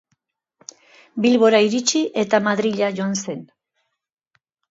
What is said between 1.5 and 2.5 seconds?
iritsi eta